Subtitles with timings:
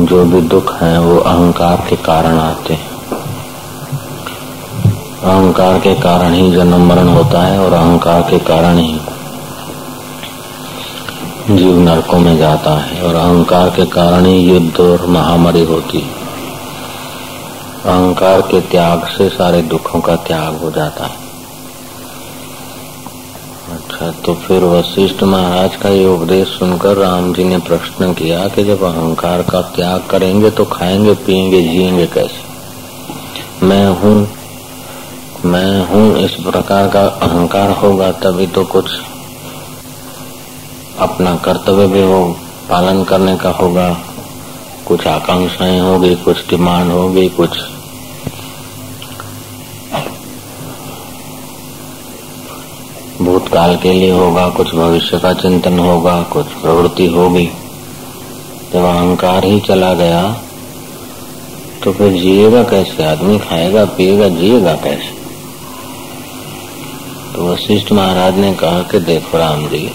[0.00, 2.90] जो भी दुख है, वो अहंकार के कारण आते हैं।
[5.22, 9.00] अहंकार के कारण ही जन्म मरण होता है और अहंकार के कारण ही
[11.50, 16.10] जीव नरकों में जाता है और अहंकार के कारण ही युद्ध और महामारी होती है।
[17.84, 21.23] अहंकार के त्याग से सारे दुखों का त्याग हो जाता है।
[23.94, 28.64] अच्छा तो फिर वशिष्ठ महाराज का ये उपदेश सुनकर राम जी ने प्रश्न किया कि
[28.64, 33.66] जब अहंकार का त्याग करेंगे तो खाएँगे, पिएँगे, जिएँगे कैसे?
[33.66, 34.28] मैं हूँ
[35.44, 38.90] मैं हूँ, इस प्रकार का अहंकार होगा, तभी तो कुछ
[40.98, 42.36] अपना कर्तव्य भी हो
[42.70, 43.96] पालन करने का होगा।
[44.88, 47.50] कुछ आकांक्षाएँ होगी, कुछ डिमांड होगी, कुछ
[53.24, 57.46] भूतकाल के लिए होगा, कुछ भविष्य का चिंतन होगा, कुछ प्रवृत्ति होगी।
[58.72, 60.22] जब अहंकार ही चला गया
[61.82, 63.04] तो फिर जिएगा कैसे?
[63.04, 65.12] आदमी खाएगा, पिएगा, जिएगा कैसे?
[67.34, 69.86] तो वशिष्ठ महाराज ने कहा कि देखो राम जी,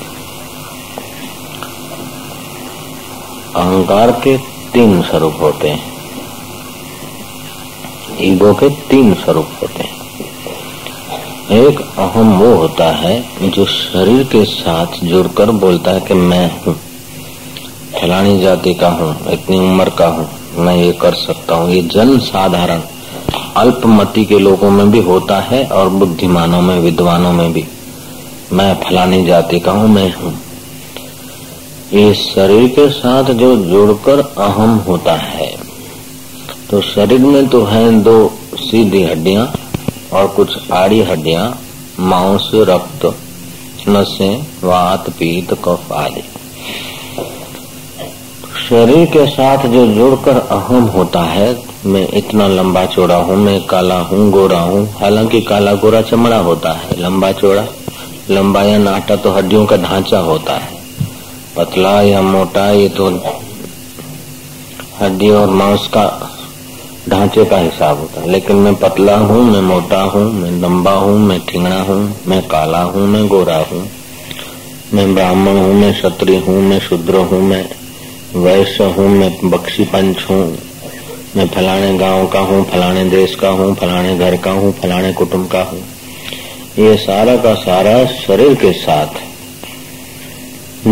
[3.55, 4.37] अहंकार के
[4.73, 5.83] तीन स्वरूप होते हैं।
[8.21, 9.98] ईगो के तीन स्वरूप होते हैं।
[11.51, 16.73] एक अहम वो होता है जो शरीर के साथ जुड़कर बोलता है कि मैं हूँ।
[17.93, 20.27] फलानी जाति का हूँ, इतनी उम्र का हूँ,
[20.57, 22.81] मैं ये कर सकता हूँ। ये जन साधारण,
[23.57, 27.65] अल्पमति के लोगों में भी होता है और बुद्धिमानों में, विद्वानों में भी।
[28.53, 30.33] मैं फलानी जाति का हूँ, मैं हूँ।
[31.93, 35.49] ये शरीर के साथ जो जुड़कर अहम होता है
[36.69, 38.15] तो शरीर में तो है दो
[38.57, 39.45] सीधी हड्डियाँ
[40.13, 41.59] और कुछ आड़ी हड्डियाँ,
[41.99, 43.05] मांस, रक्त,
[43.89, 46.21] नसें, वात, पीत, कफ आदि।
[48.69, 53.99] शरीर के साथ जो जुड़कर अहम होता है, मैं इतना लंबा चौड़ा हूँ, मैं काला
[53.99, 57.65] हूँ, गोरा हूँ, हालाँकि काला गोरा चमड़ा होता है, लंबा चौड़ा,
[58.29, 60.77] लंबा या नाटा तो हड्डियों का ढांचा होता है।
[61.57, 63.07] पतला या मोटा, ये तो
[65.01, 66.05] हड्डी और मांस का
[67.09, 71.17] ढांचे का हिसाब होता है लेकिन मैं पतला हूँ मैं मोटा हूँ मैं लंबा हूँ
[71.19, 73.81] मैं ठिंगड़ा हूँ मैं काला हूँ मैं गोरा हूँ
[74.93, 77.63] मैं ब्राह्मण हूँ मैं क्षत्रिय हूँ मैं शूद्र हूँ मैं
[78.35, 80.41] वैश्य हूँ मैं बक्सी पंच हूँ
[81.35, 85.47] मैं फलाने गाँव का हूँ फलाने देश का हूँ फलाने घर का हूँ फलाने कुटुंब
[85.47, 85.81] का हूँ
[86.79, 89.28] ये सारा का सारा शरीर के साथ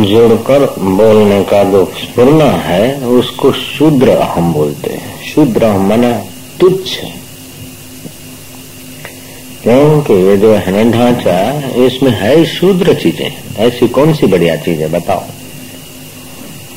[0.06, 6.12] जोड़कर बोलने का जो स्पूर्ण है, उसको शूद्र अहम बोलते हैं। शूद्र मना
[6.60, 6.98] तुच्छ।
[9.64, 14.88] क्योंकि ये जो है ढांचा, इसमें है शूद्र चीज़ें। ऐसी कौन सी बढ़िया चीज़ है,
[14.88, 15.24] बताओ।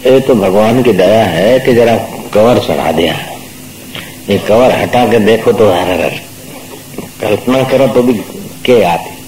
[0.07, 1.97] ये तो भगवान की दया है कि जरा
[2.35, 3.15] कवर चढ़ा दिया।
[4.31, 5.71] ये कवर हटा के देखो तो
[7.21, 8.13] कल्पना करो तो भी
[8.65, 9.20] के आती।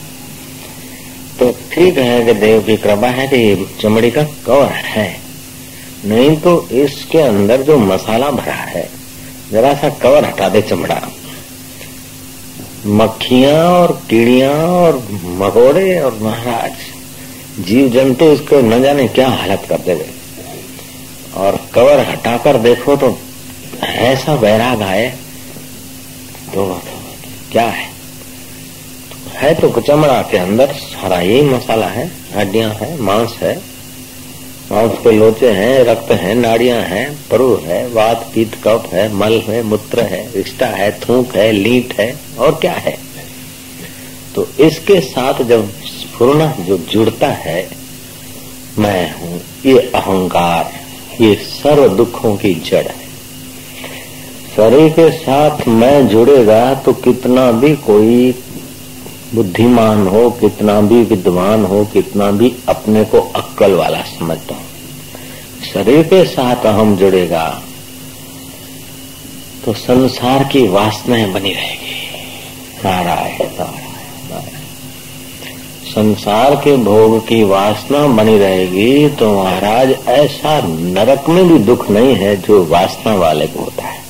[1.39, 5.09] तो ठीक है कि देव की कृपा है कि चमड़ी का कवर है,
[6.05, 8.89] नहीं तो इसके अंदर जो मसाला भरा है,
[9.53, 11.01] जरा सा कवर हटा दे चमड़ा।
[12.87, 14.97] मक्खियाँ और कीड़ियाँ और
[15.39, 20.07] मकोड़े और महाराज जीव जंतु इसको न जाने क्या हालत कर गए
[21.37, 23.17] और कवर हटाकर देखो तो
[23.83, 25.09] ऐसा बैराग आए
[26.55, 26.67] तो
[27.53, 27.92] क्या है?
[29.35, 33.73] है तो चमड़ा के अंदर सारा यही मसाला है, हड्डियाँ है, मांस है।
[34.73, 39.33] मांस के लोचे हैं, रक्त है, नाड़ियाँ हैं, परु है, वात, पीत, कफ है, मल
[39.33, 42.99] है, मूत्र है, रिश्ता है, थूक है, लीट है, और क्या है?
[44.35, 47.69] तो इसके साथ जब स्फूर्ण जो जुड़ता है,
[48.79, 50.73] मैं हूँ, ये अहंकार,
[51.25, 53.03] ये सर्व दुखों की जड़ है।
[54.57, 58.33] शरीर के साथ मैं जुड़ेगा तो कितना भी कोई
[59.35, 64.65] बुद्धिमान हो, कितना भी विद्वान हो, कितना भी अपने को अक्कल वाला समझता हूँ।
[65.65, 67.47] शरीर के साथ हम जुड़ेगा
[69.65, 71.95] तो संसार की वासनाएँ बनी रहेगी।
[72.85, 73.71] नारायण।
[75.87, 82.15] संसार के भोग की वासना बनी रहेगी तो महाराज, ऐसा नरक में भी दुख नहीं
[82.17, 84.01] है जो वासना वाले को होता है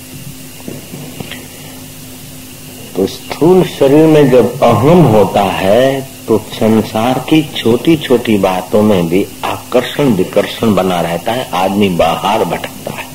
[2.92, 9.09] तो स्थूल शरीर में जब अहम होता है तो संसार की छोटी छोटी बातों में
[9.09, 13.11] भी आकर्षण विकर्षण बना रहता है, आदमी बाहर भटकता है।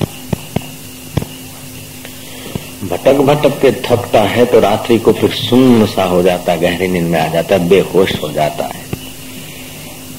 [2.88, 6.88] भटक भटक के थकता है तो रात्रि को फिर सुन्न सा हो जाता है, गहरी
[6.88, 8.86] नींद में आ जाता है, बेहोश हो जाता है।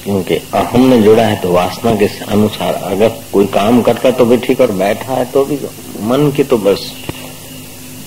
[0.04, 4.36] क्योंकि अहम में जुड़ा है तो वासना के अनुसार अगर कोई काम करता तो भी
[4.36, 5.58] ठीक, और बैठा है तो भी।
[6.02, 6.92] मन की तो बस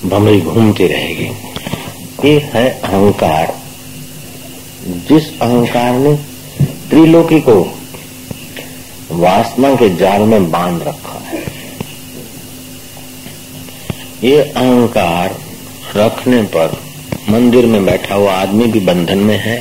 [0.06, 1.30] भमरी घूमती रहेगी।
[2.24, 3.54] ये है अहंकार।
[5.10, 6.16] जिस अहंकार ने
[6.90, 7.56] त्रिलोकी को
[9.12, 11.42] वासना के जाल में बाँध रखा है,
[14.24, 15.36] ये अहंकार
[15.96, 16.78] रखने पर
[17.30, 19.58] मंदिर में बैठा हुआ आदमी भी बंधन में है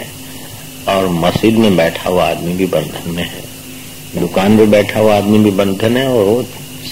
[0.88, 5.38] और मस्जिद में बैठा हुआ आदमी भी बंधन में है। दुकान पे बैठा हुआ आदमी
[5.38, 6.42] भी बंधन है और वो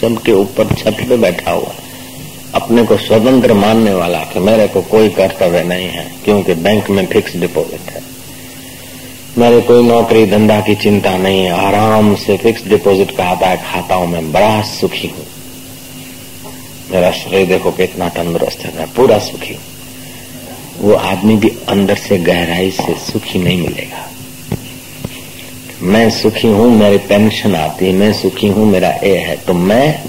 [0.01, 1.73] सबके ऊपर छत पे बैठा हुआ
[2.55, 7.07] अपने को स्वतंत्र मानने वाला कि मेरे को कोई कर्तव्य नहीं है, क्योंकि बैंक में
[7.07, 8.03] फिक्स डिपॉजिट है।
[9.39, 13.57] मेरे कोई नौकरी धंधा की चिंता नहीं है, आराम से फिक्स डिपॉजिट का आता है
[13.65, 15.27] खाताओं में बड़ा सुखी हूँ।
[16.91, 19.63] मेरा शरीर देखो कितना तंदुरुस्त है, मैं पूरा सुखी हूँ।
[20.81, 24.07] वो आदमी भी अंदर से गहराई से सुखी नहीं मिलेगा।
[25.83, 30.03] मैं सुखी हूँ, मेरी पेंशन आती है, मैं सुखी हूँ, मेरा ए है तो मैं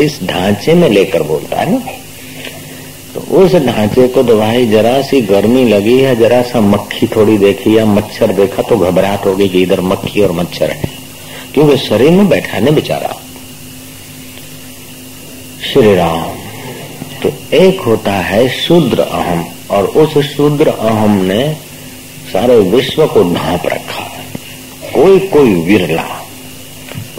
[0.00, 1.78] इस ढांचे में लेकर बोलता है। ना
[3.14, 7.38] तो उस ढांचे को तो भाई जरा सी गर्मी लगी है, जरा सा मक्खी थोड़ी
[7.38, 10.90] देखी या मच्छर देखा तो घबराहट होगी कि इधर मक्खी और मच्छर है।
[11.54, 13.16] क्योंकि शरीर में बैठा है ना बेचारा।
[15.72, 16.38] श्री राम
[17.22, 21.56] तो एक होता है शूद्र अहम, और उस शूद्र अहम ने
[22.32, 24.04] सारे विश्व को ढांप रखा।
[24.94, 26.19] कोई कोई विरला।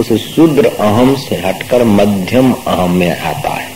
[0.01, 3.71] उस शूद्र अहम से हटकर मध्यम अहम में आता है।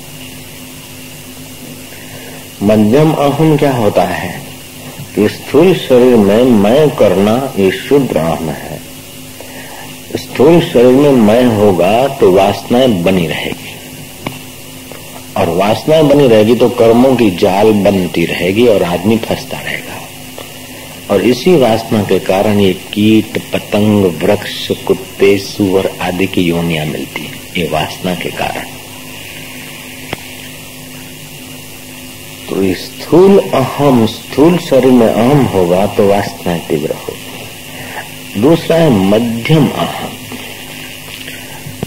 [2.63, 4.41] मध्यम अहम क्या होता है?
[5.15, 8.79] कि स्थूल शरीर में मैं करना ये शुद्र अहम है।
[10.15, 13.75] स्थूल शरीर में मैं होगा तो वासनाएँ बनी रहेगी।
[15.37, 20.04] और वासनाएँ बनी रहेगी तो कर्मों की जाल बनती रहेगी और आदमी फंसता रहेगा।
[21.11, 27.21] और इसी वासना के कारण ये कीट, पतंग, वृक्ष, कुत्ते, सुअर आदि की योनिया मिलती
[27.21, 28.65] है, ये वासना के कारण।
[32.49, 39.67] तो स्थूल अहम, स्थूल शरीर में अहम होगा तो वासना तीव्र होगी। दूसरा है मध्यम
[39.67, 40.09] अहम।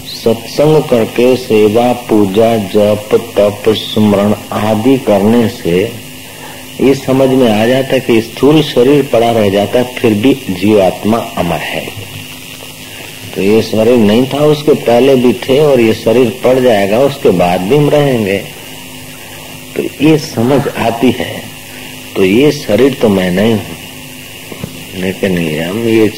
[0.07, 6.08] सत्संग करके सेवा, पूजा, जप, तप, स्मरण आदि करने से
[6.81, 11.17] ये समझ में आ जाता है कि स्थूल शरीर पड़ा रह जाता फिर भी जीवात्मा
[11.17, 11.85] अमर है।
[13.35, 17.29] तो ये शरीर नहीं था, उसके पहले भी थे और ये शरीर पड़ जाएगा, उसके
[17.29, 18.37] बाद भी हम रहेंगे।
[19.75, 21.43] तो ये समझ आती है।
[22.15, 23.65] तो ये शरीर तो मैं नहीं हूँ।
[24.95, 26.13] लेकिन हम ये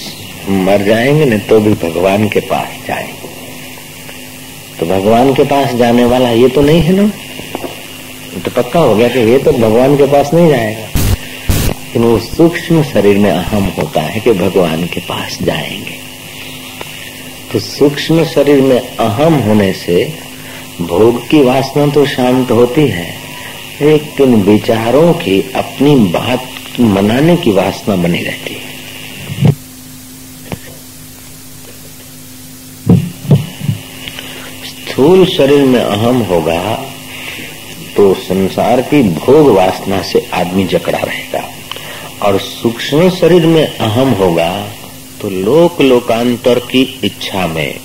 [0.49, 3.21] मर जाएँगे, नहीं तो भी भगवान के पास जाएँगे।
[4.79, 7.11] तो भगवान के पास जाने वाला ये तो नहीं है ना?
[8.56, 10.88] पक्का हो गया कि ये तो भगवान के पास नहीं जाएगा।
[11.68, 16.00] लेकिन वो सूक्ष्म शरीर में अहम होता है कि भगवान के पास जाएँगे।
[17.51, 20.13] तो सूक्ष्म शरीर में अहम होने से
[20.81, 23.15] भोग की वासना तो शांत होती है,
[23.81, 28.69] लेकिन विचारों की अपनी बात मनाने की वासना बनी रहती है।
[34.65, 36.62] स्थूल शरीर में अहम होगा
[37.95, 41.49] तो संसार की भोग वासना से आदमी जकड़ा रहेगा।
[42.21, 44.67] और सूक्ष्म शरीर में अहम होगा
[45.21, 47.79] तो लोक लोकांतर की इच्छा में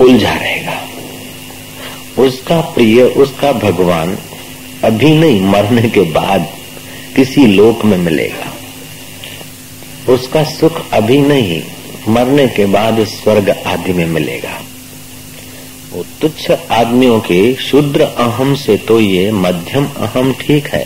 [0.00, 0.80] उलझा रहेगा।
[2.22, 4.18] उसका प्रिय, उसका भगवान
[4.84, 6.46] अभी नहीं, मरने के बाद
[7.16, 8.52] किसी लोक में मिलेगा।
[10.12, 11.62] उसका सुख अभी नहीं,
[12.08, 14.60] मरने के बाद स्वर्ग आदि में मिलेगा।
[16.02, 20.84] तुच्छ आदमियों के शुद्र अहम से तो ये मध्यम अहम ठीक है,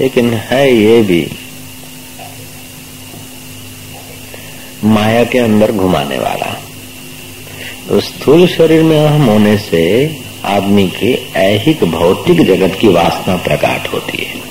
[0.00, 1.26] लेकिन है ये भी।
[4.84, 6.52] माया के अंदर घुमाने वाला।
[7.88, 9.84] तो स्थूल शरीर में अहम होने से
[10.44, 14.42] आदमी के ऐहिक भौतिक जगत की वासना प्रकाट होती है।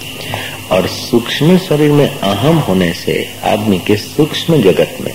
[0.71, 5.13] और सूक्ष्म शरीर में अहम होने से आदमी के सूक्ष्म जगत में,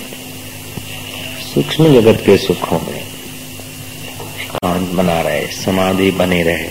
[1.53, 2.98] सूक्ष्म जगत के सुखों में
[4.51, 6.67] एकांत बना रहे, समाधि बने रहे।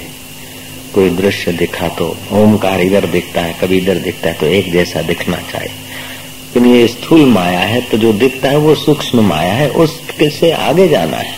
[0.95, 5.03] कोई दृश्य दिखा तो ओमकार इधर दिखता है, कभी इधर दिखता है तो एक जैसा
[5.03, 9.69] दिखना चाहिए। लेकिन ये स्थूल माया है तो जो दिखता है वो सूक्ष्म माया है,
[9.71, 11.37] उसके से आगे जाना है।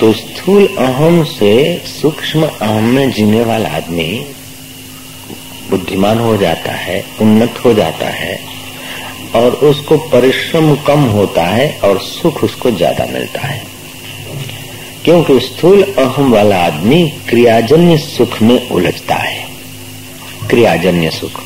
[0.00, 1.52] तो स्थूल अहम से
[1.86, 4.08] सूक्ष्म अहम में जीने वाला आदमी
[5.70, 8.38] बुद्धिमान हो जाता है, उन्नत हो जाता है,
[9.34, 13.62] और उसको परिश्रम कम होता है, और सुख उसको ज़्यादा मिलता है।
[15.04, 19.46] क्योंकि स्थूल अहम वाला आदमी क्रियाजन्य सुख में उलझता है।
[20.50, 21.40] क्रियाजन्य सुख,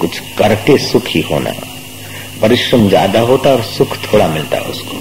[0.00, 1.52] कुछ करके सुखी होना।
[2.42, 4.96] परिश्रम ज़्यादा होता और सुख थोड़ा मिलता है उसको।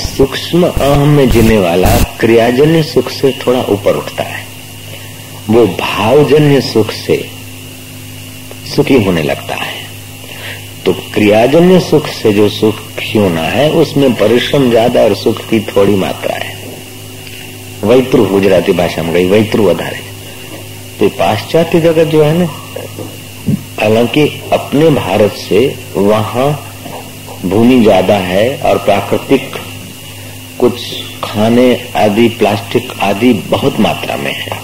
[0.00, 4.46] सूक्ष्म अहम में जीने वाला क्रियाजन्य सुख से थोड़ा ऊपर उठता है।
[5.50, 7.24] वो भावजन्य सुख से
[8.76, 9.76] सुखी होने लगता है।
[10.86, 12.80] तो क्रियाजन्य सुख से जो सुख
[13.16, 16.47] होना है, उसमें परिश्रम ज़्यादा और सुख की थोड़ी मात्रा है।
[17.83, 20.01] वैत्रु गुजराती भाषा में गई वैत्रु વધારે
[20.99, 22.45] तो पाश्चात्य जगत जो है ना
[23.79, 24.21] हालांकि
[24.53, 25.61] अपने भारत से
[25.95, 26.51] वहां
[27.49, 29.55] भूमि ज्यादा है और प्राकृतिक
[30.59, 30.75] कुछ
[31.23, 31.65] खाने
[31.95, 34.59] आदि प्लास्टिक आदि बहुत मात्रा में है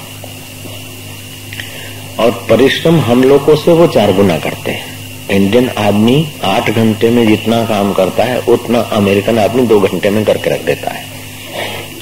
[2.20, 4.98] और परिश्रम हम लोगों से वो चार गुना करते हैं
[5.32, 10.24] इंडियन आदमी आठ घंटे में जितना काम करता है उतना अमेरिकन आदमी दो घंटे में
[10.25, 11.04] करके रख देता है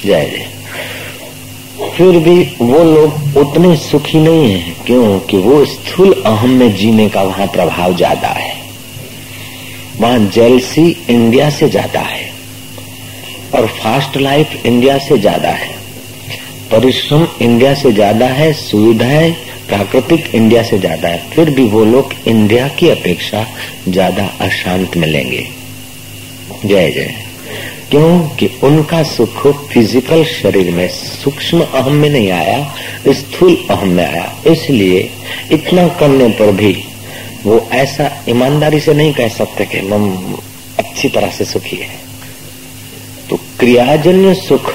[0.03, 0.50] जय जय
[1.88, 5.18] फिर भी वो लोग उतने सुखी नहीं है, क्यों?
[5.20, 8.54] कि वो स्थूल अहम में जीने का वहाँ प्रभाव ज़्यादा है।
[10.00, 12.30] वहाँ जेलसी इंडिया से ज़्यादा है
[13.54, 15.70] और फास्ट लाइफ इंडिया से ज़्यादा है।
[16.72, 19.32] परिश्रम इंडिया से ज़्यादा है, सुविधाएँ
[19.68, 23.46] प्राकृतिक इंडिया से ज़्यादा है। फिर भी वो लोग इंडिया की अपेक्षा
[23.88, 25.46] ज़्यादा अशांत मिलेंगे।
[26.64, 27.14] जय जय।
[27.92, 32.58] क्यों कि उनका सुख फ़िज़िकल शरीर में सूक्ष्म अहम में नहीं आया,
[33.08, 35.00] स्थूल अहम में आया। इसलिए
[35.52, 36.72] इतना करने पर भी
[37.44, 40.38] वो ऐसा ईमानदारी से नहीं कह सकते कि हम
[40.78, 41.98] अच्छी तरह से सुखी है।
[43.30, 44.72] तो क्रियाजन्य सुख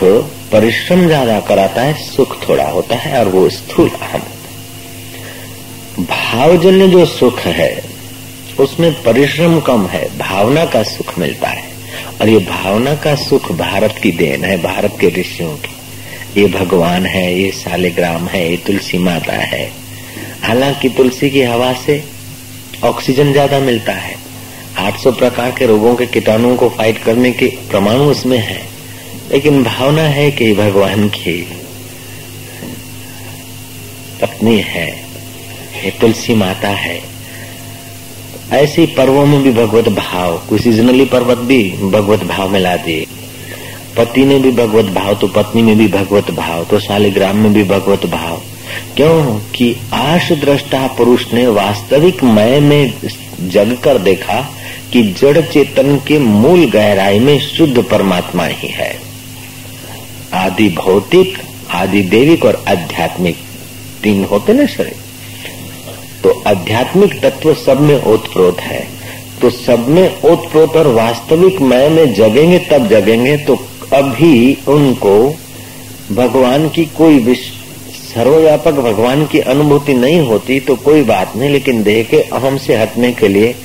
[0.52, 4.22] परिश्रम ज़्यादा कराता है, सुख थोड़ा होता है और वो स्थूल अहम
[6.04, 7.72] भावजन्य जो सुख है,
[8.60, 11.67] उसमें परिश्रम कम है, भावना का सुख मिलता है।
[12.22, 17.06] और ये भावना का सुख भारत की देन है, भारत के ऋषियों की। ये भगवान
[17.06, 19.72] है, ये सालिग्राम है, ये तुलसी माता है।
[20.44, 22.04] हालाँकि तुलसी की हवा से
[22.84, 24.16] ऑक्सीजन ज़्यादा मिलता है।
[24.78, 28.62] 800 प्रकार के रोगों के कीटाणुओं को फाइट करने के परमाणु उसमें है।
[29.32, 31.42] लेकिन भावना है कि भगवान की
[34.22, 34.88] पत्नी है,
[35.84, 37.17] ये तुलसी माता है।
[38.52, 43.08] ऐसे पर्वों में भी भगवत भाव, कोई सीजनली पर्वत भी भगवत भाव में ला दिए।
[43.98, 47.64] पति ने भी भगवत भाव तो पत्नी में भी भगवत भाव तो शालिग्राम में भी
[47.64, 48.42] भगवत भाव।
[48.96, 49.40] क्यों?
[49.56, 52.94] कि आश दृष्टा पुरुष ने वास्तविक मय में
[53.42, 54.52] जग कर देखा
[54.94, 59.00] कि जड़ चेतन के मूल गहराई में शुद्ध परमात्मा ही है।
[60.34, 61.38] आदि भौतिक,
[61.72, 63.38] आदि देविक और आध्यात्मिक,
[64.04, 65.07] तीन होते ना शरीर?
[66.24, 68.86] तो आध्यात्मिक तत्व सब में ओतप्रोत है।
[69.42, 73.56] तो सब में ओतप्रोत और वास्तविक मय में जगेंगे तब जगेंगे तो
[73.94, 75.18] अभी उनको
[76.12, 77.56] भगवान की कोई विश्व
[78.14, 82.76] सर्वव्यापक भगवान की अनुभूति नहीं होती तो कोई बात नहीं, लेकिन देह के अहम से
[82.76, 83.56] हटने के लिए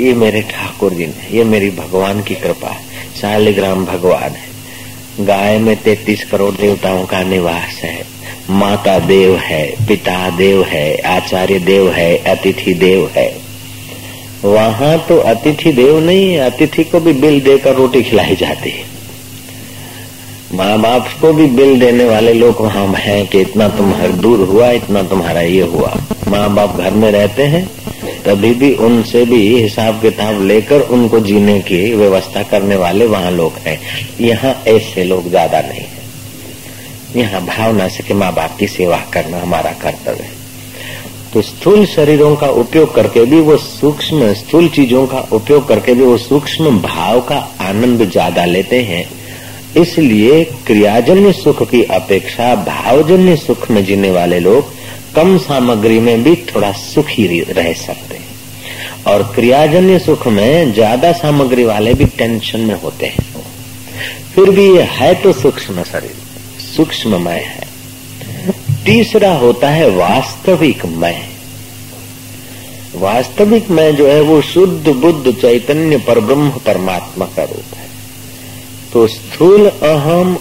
[0.00, 2.84] ये मेरे ठाकुर जी ने, ये मेरी भगवान की कृपा है।
[3.20, 7.96] शालिग्राम भगवान है। गाय में तैतीस करोड़ देवताओं का निवास है।
[8.50, 13.28] माता देव है, पिता देव है, आचार्य देव है, अतिथि देव है।
[14.44, 18.84] वहाँ तो अतिथि देव नहीं है, अतिथि को भी बिल देकर रोटी खिलाई जाती है।
[20.54, 24.70] माँ बाप को भी बिल देने वाले लोग वहाँ हैं कि इतना तुम्हारा दूर हुआ,
[24.70, 25.94] इतना तुम्हारा ये हुआ।
[26.28, 27.66] माँ बाप घर में रहते हैं,
[28.26, 33.52] तभी भी उनसे भी हिसाब किताब लेकर उनको जीने की व्यवस्था करने वाले वहाँ लोग
[33.66, 33.80] हैं।
[34.20, 35.95] यहाँ ऐसे लोग ज़्यादा नहीं।
[37.16, 40.34] यहाँ भावना से कि माँ बाप की सेवा करना हमारा कर्तव्य है।
[41.32, 46.02] तो स्थूल शरीरों का उपयोग करके भी वो सूक्ष्म स्थूल चीज़ों का उपयोग करके भी
[46.02, 49.04] वो सूक्ष्म भाव का आनंद ज़्यादा लेते हैं।
[49.76, 54.74] इसलिए क्रियाजन्य सुख की अपेक्षा, भावजन्य सुख में जीने वाले लोग
[55.14, 58.24] कम सामग्री में भी थोड़ा सुखी रह सकते हैं।
[59.06, 63.24] और क्रियाजन्य सुख में ज़्यादा सामग्री वाले भी टेंशन में होते हैं।
[64.34, 66.24] फिर भी ये है तो सूक्ष्म शरीर।
[66.76, 67.66] सूक्ष्ममय है।
[68.84, 71.24] तीसरा होता है वास्तविक मय
[72.94, 77.86] वास्तविक मय जो है वो शुद्ध बुद्ध चैतन्य पर ब्रह्म परमात्मा का रूप है।
[78.92, 80.36] तो स्थूल अहम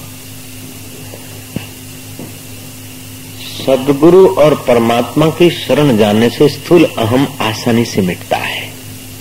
[3.57, 8.69] सदगुरु और परमात्मा की शरण जाने से स्थूल अहम आसानी से मिटता है।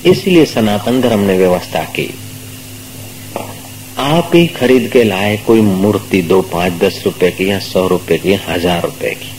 [0.06, 2.08] इसलिए सनातन धर्म ने व्यवस्था की।
[3.98, 8.18] आप ही खरीद के लाए कोई मूर्ति दो, पाँच, दस रुपए की या सौ रुपए
[8.18, 9.30] की हज़ार रुपए की।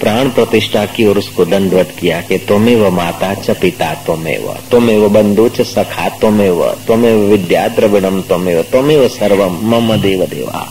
[0.00, 4.56] प्राण प्रतिष्ठा की और उसको दंडवत किया कि तुम्हें वो माता च पिता तुम्हें व।
[4.70, 9.08] तुम्हें वो बंधु च सखा तुम्हें व। तुम्हें वो विद्या, द्रविणम तुम्हें व। तुम्हें वो
[9.08, 10.66] सर्वम, मम देव देवा।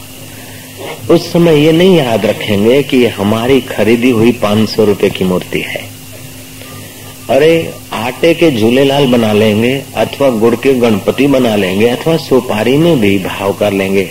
[1.09, 5.61] उस समय ये नहीं याद रखेंगे कि हमारी खरीदी हुई पाँच सौ रुपये की मूर्ति
[5.61, 5.98] है।
[7.29, 12.99] अरे, आटे के झूलेलाल बना लेंगे, अथवा गुड़ के गणपति बना लेंगे, अथवा सुपारी में
[12.99, 14.03] भी भाव कर लेंगे।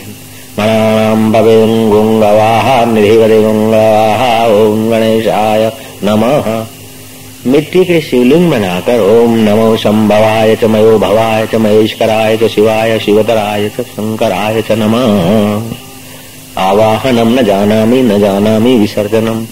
[0.59, 5.73] गणाम भवे गुंगवाहा निधिवरे गुंगवाहा, ओम गणेशाय
[6.05, 6.67] नमः।
[7.47, 13.69] मिट्टी के शिवलिंग बनाकर ओम नमो शंभवाय च मयो भवाय च महेश्वराय च शिवाय, शिवतराय
[13.69, 15.77] च शंकराय च नमः।
[16.63, 19.45] आवाहनम न जानामी न जानामी विसर्जनम।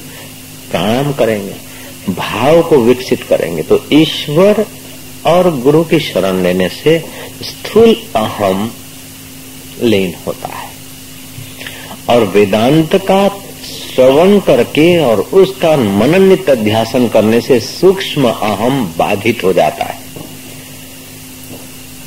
[0.71, 1.66] प्रणाम करेंगे।
[2.09, 4.67] भाव को विकसित करेंगे। तो ईश्वर
[5.27, 7.05] और गुरु की शरण लेने से
[7.43, 8.73] स्थूल अहम
[9.83, 10.71] लीन होता है।
[12.11, 13.29] और वेदांत का
[13.95, 20.01] श्रवण करके और उसका मननित अध्यासन करने से सूक्ष्म अहम बाधित हो जाता है।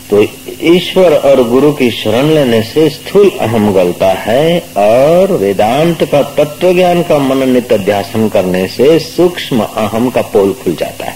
[0.10, 0.24] तो
[0.62, 6.74] ईश्वर और गुरु की शरण लेने से स्थूल अहम गलता है और वेदांत का तत्व
[6.74, 11.16] ज्ञान का मननित अध्यासन करने से सूक्ष्म अहम का पोल खुल जाता है,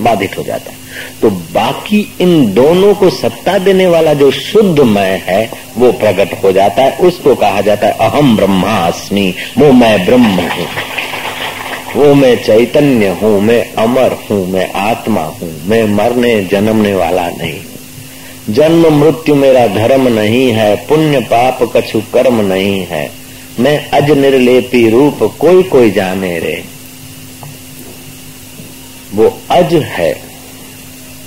[0.00, 0.76] बाधित हो जाता है।
[1.20, 6.52] तो बाकी इन दोनों को सत्ता देने वाला जो शुद्ध मैं है, वो प्रकट हो
[6.52, 10.66] जाता है, उसको कहा जाता है अहम ब्रह्मास्मि, वो मैं ब्रह्म हूँ।
[11.96, 17.60] वो मैं चैतन्य हूँ, मैं अमर हूँ, मैं आत्मा हूँ, मैं मरने जन्मने वाला नहीं।
[18.48, 23.10] जन्म मृत्यु मेरा धर्म नहीं है, पुण्य पाप कछु कर्म नहीं है।
[23.60, 26.62] मैं अज निर्लेपी रूप कोई कोई जाने रे।
[29.14, 30.12] वो अज है,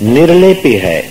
[0.02, 1.02] निर्लेपी है,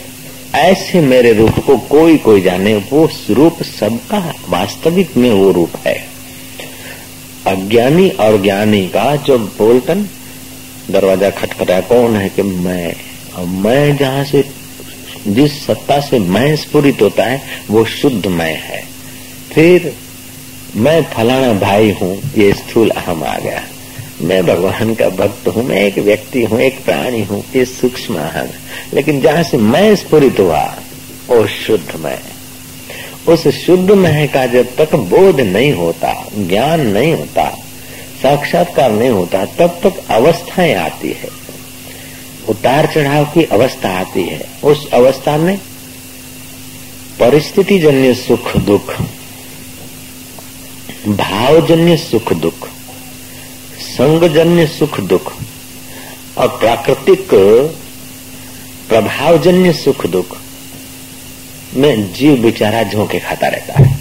[0.55, 4.19] ऐसे मेरे रूप को कोई कोई जाने, वो रूप सबका
[4.49, 5.95] वास्तविक में वो रूप है।
[7.47, 10.07] अज्ञानी और ज्ञानी का जो बोलतन,
[10.91, 12.95] दरवाज़ा खटखटा कौन है कि मैं
[13.63, 14.43] मैं जहाँ से
[15.27, 18.83] जिस सत्ता से मैं स्फुरित होता है, वो शुद्ध मैं है।
[19.53, 19.95] फिर
[20.75, 23.63] मैं फलाना भाई हूँ, ये स्थूल अहम आ गया।
[24.21, 28.47] मैं भगवान का भक्त हूँ, मैं एक व्यक्ति हूँ, एक प्राणी हूँ, ये सूक्ष्म अहम।
[28.93, 30.75] लेकिन जहाँ से मैं स्फुरित हुआ,
[31.27, 32.19] वो शुद्ध मैं
[33.27, 37.49] उस शुद्ध मैं का जब तक बोध नहीं होता, ज्ञान नहीं होता,
[38.21, 41.44] साक्षात्कार नहीं होता, तब तक अवस्थाएँ आती है।
[42.49, 45.57] उतार चढ़ाव की अवस्था आती है। उस अवस्था में
[47.19, 48.91] परिस्थिति जन्य सुख दुख,
[51.07, 52.67] भावजन्य सुख दुख,
[53.79, 55.33] संगजन्य सुख दुख
[56.37, 57.27] और प्राकृतिक
[58.89, 60.37] प्रभावजन्य सुख दुख
[61.73, 63.93] में जीव बेचारा झोंके खाता रहता है।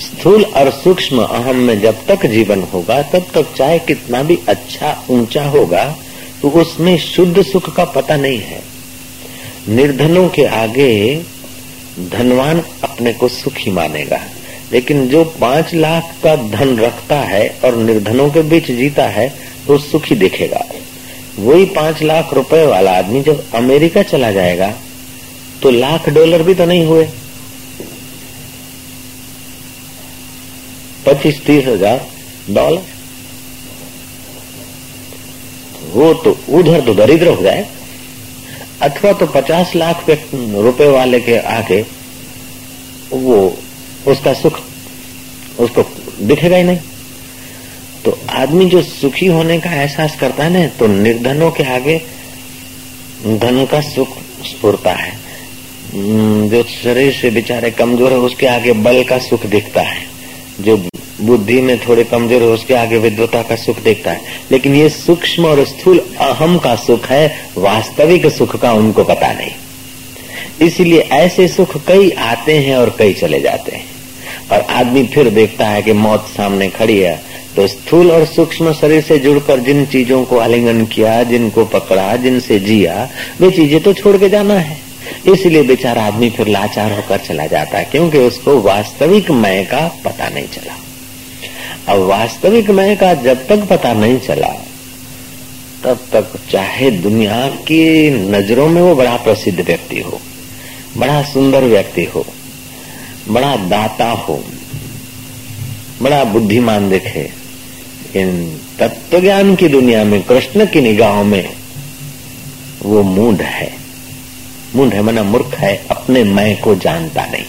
[0.00, 4.96] स्थूल और सूक्ष्म अहम में जब तक जीवन होगा, तब तक चाहे कितना भी अच्छा
[5.10, 5.84] ऊँचा होगा
[6.42, 8.62] तो उसमें शुद्ध सुख का पता नहीं है।
[9.68, 10.92] निर्धनों के आगे
[12.10, 14.20] धनवान अपने को सुखी मानेगा।
[14.72, 19.28] लेकिन जो पाँच लाख का धन रखता है और निर्धनों के बीच जीता है
[19.66, 20.64] तो सुखी दिखेगा।
[21.38, 24.72] वही पाँच लाख रुपए वाला आदमी जब अमेरिका चला जाएगा
[25.62, 27.08] तो लाख डॉलर भी तो नहीं हुए।
[31.06, 32.06] पच्चीस, तीस हज़ार
[32.50, 32.95] डॉलर।
[35.96, 37.66] वो तो उधर तो दरिद्र हो जाए
[38.82, 41.80] अथवा तो पचास लाख रुपए वाले के आगे
[43.12, 43.36] वो
[44.06, 44.60] उसका सुख
[45.60, 45.84] उसको
[46.22, 46.78] दिखेगा ही नहीं।
[48.04, 51.98] तो आदमी जो सुखी होने का एहसास करता है ना तो निर्धनों के आगे
[53.36, 55.12] धन का सुख स्फुरता है।
[56.48, 60.04] जो शरीर से बेचारे कमज़ोर है, उसके आगे बल का सुख दिखता है।
[60.60, 60.76] जो
[61.20, 65.46] बुद्धि में थोड़े कमज़ोर हो उसके आगे विद्वता का सुख देखता है। लेकिन ये सूक्ष्म
[65.46, 69.50] और स्थूल अहम का सुख है, वास्तविक सुख का उनको पता नहीं।
[70.66, 73.84] इसलिए ऐसे सुख कई आते हैं और कई चले जाते हैं।
[74.52, 77.20] और आदमी फिर देखता है कि मौत सामने खड़ी है।
[77.56, 82.58] तो स्थूल और सूक्ष्म शरीर से जुड़कर जिन चीज़ों को आलिंगन किया, जिनको पकड़ा, जिनसे
[82.58, 83.08] जिया,
[83.40, 84.78] वे चीज़ें तो छोड़ के जाना है।
[85.32, 90.28] इसलिए बेचारा आदमी फिर लाचार होकर चला जाता है, क्योंकि उसको वास्तविक मय का पता
[90.28, 90.85] नहीं चला।
[91.88, 94.48] अब वास्तविक मैं का जब तक पता नहीं चला,
[95.84, 100.20] तब तक चाहे दुनिया की नज़रों में वो बड़ा प्रसिद्ध व्यक्ति हो,
[100.96, 102.26] बड़ा सुंदर व्यक्ति हो,
[103.28, 104.44] बड़ा दाता हो,
[106.02, 107.30] बड़ा बुद्धिमान दिखे,
[108.16, 111.56] इन तत्व ज्ञान की दुनिया में, कृष्ण की निगाहों में
[112.82, 113.74] वो मूड है।
[114.74, 117.44] मूड है मना मूर्ख है, अपने मैं को जानता नहीं।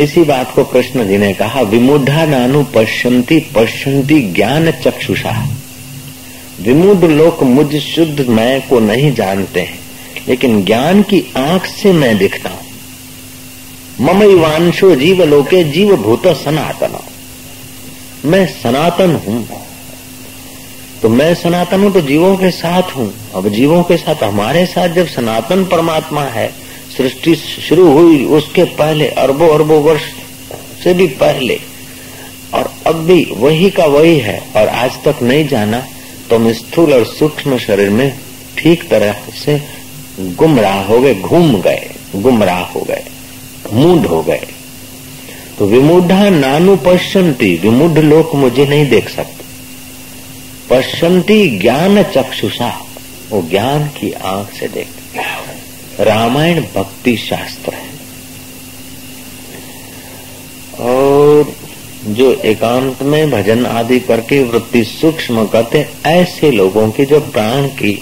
[0.00, 5.48] इसी बात को कृष्ण जी ने कहा, विमुढ़ा नानु पश्यंती पश्यंती ज्ञान चक्षुषा।
[6.60, 9.78] विमुड लोक मुझ शुद्ध मैं को नहीं जानते हैं,
[10.28, 12.60] लेकिन ज्ञान की आँख से मैं दिखता हूँ।
[14.00, 16.98] मम वांशो जीव लोके जीव भूत सनातन।
[18.24, 19.46] मैं सनातन हूँ।
[21.02, 24.88] तो मैं सनातन हूँ तो जीवों के साथ हूँ। अब जीवों के साथ हमारे साथ
[24.88, 26.61] जब सनातन परमात्मा है
[26.96, 30.02] सृष्टि शुरू हुई उसके पहले अरबों अरबों वर्ष
[30.84, 31.60] से भी पहले।
[32.54, 35.86] और अब भी वही का वही है। और आज तक नहीं जाना
[36.30, 38.18] तो हम स्थूल और सूक्ष्म शरीर में
[38.58, 39.62] ठीक तरह से
[40.20, 43.04] गुमराह हो गए, घूम गए, गुमराह हो गए,
[43.72, 44.46] मूड हो गए।
[45.58, 49.42] तो विमूढ़ा नानु पश्यंती, विमूढ़ लोग मुझे नहीं देख सकते।
[50.70, 52.86] पश्यंती ज्ञान चक्षुषा,
[53.30, 55.01] वो ज्ञान की आँख से देखते।
[56.02, 57.90] रामायण भक्ति शास्त्र है।
[60.82, 61.52] और
[62.08, 67.94] जो एकांत में भजन आदि करके वृत्ति सूक्ष्म करते ऐसे लोगों की जो प्राण की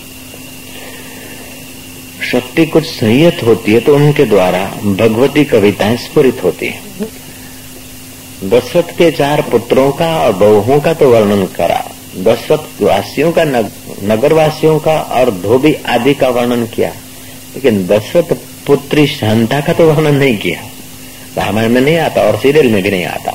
[2.31, 6.81] शक्ति कुछ संयत होती है तो उनके द्वारा भगवती कविताएँ स्फुरित होती है।
[8.51, 11.83] दशरथ के चार पुत्रों का और बहुओं का तो वर्णन करा।
[12.19, 16.93] दशरथ वासियों का नगर वासियों का और धोबी आदि का वर्णन किया।
[17.55, 18.35] लेकिन दशरथ
[18.67, 20.63] पुत्री शांता का तो वर्णन नहीं किया।
[21.37, 23.33] रामायण में नहीं आता और सीरियल में भी नहीं आता।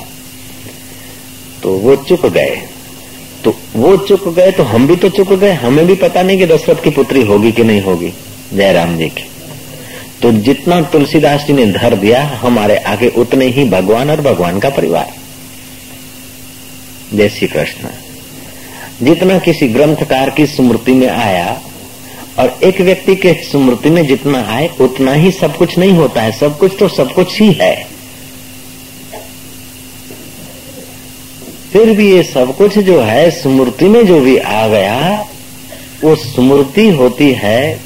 [1.62, 2.62] तो वो चुक गए।
[3.44, 6.46] तो वो चुक गए तो हम भी तो चुक गए। हमें भी पता नहीं कि
[6.46, 8.12] दशरथ की पुत्री होगी कि नहीं होगी,
[8.54, 9.24] जयराम जी की।
[10.22, 14.70] तो जितना तुलसीदास जी ने धर दिया, हमारे आगे उतने ही भगवान और भगवान का
[14.70, 15.12] परिवार।
[17.14, 17.88] जय श्री कृष्ण।
[19.02, 21.60] जितना किसी ग्रंथकार की स्मृति में आया
[22.38, 26.32] और एक व्यक्ति के स्मृति में जितना आए उतना ही सब कुछ नहीं होता है।
[26.32, 27.86] सब कुछ तो सब कुछ ही है।
[31.72, 35.28] फिर भी ये सब कुछ जो है, स्मृति में जो भी आ गया,
[36.04, 37.80] वो स्मृति होती है।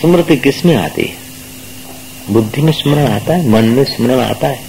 [0.00, 1.16] स्मृति किसमें आती है?
[2.30, 4.60] बुद्धि में स्मरण आता है, मन में स्मरण आता है।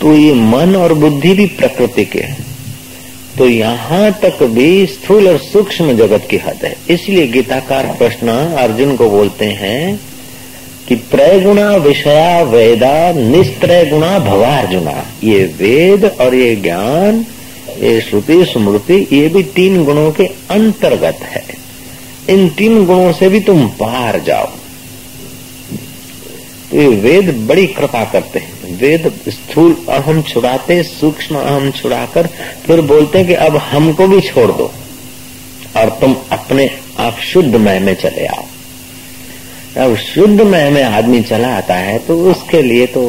[0.00, 2.51] तो ये मन और बुद्धि भी प्रकृति के है।
[3.38, 8.96] तो यहाँ तक भी स्थूल और सूक्ष्म जगत की हद है। इसलिए गीताकार प्रश्न अर्जुन
[8.96, 10.00] को बोलते हैं
[10.88, 17.26] कि त्रयगुणा विषया वेदा निस्त्रय गुणा भवार्जुना। ये वेद और ये ज्ञान,
[17.80, 21.44] ये श्रुति, स्मृति, ये भी तीन गुणों के अंतर्गत है।
[22.28, 24.46] इन तीन गुणों से भी तुम पार जाओ।
[26.70, 32.26] तो ये वेद बड़ी कृपा करते हैं। वेद स्थूल अहम छुड़ाते, सूक्ष्म अहम छुड़ाकर,
[32.66, 34.70] फिर बोलते हैं कि अब हमको भी छोड़ दो।
[35.76, 38.44] और तुम अपने आप शुद्ध मय में चले आओ।
[39.78, 43.04] अब शुद्ध मय में आदमी चला आता है तो उसके लिए तो